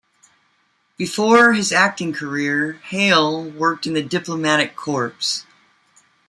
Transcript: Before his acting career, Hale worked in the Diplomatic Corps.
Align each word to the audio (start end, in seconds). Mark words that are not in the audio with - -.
Before 0.97 1.53
his 1.53 1.71
acting 1.71 2.11
career, 2.11 2.81
Hale 2.85 3.43
worked 3.43 3.85
in 3.85 3.93
the 3.93 4.01
Diplomatic 4.01 4.75
Corps. 4.75 5.13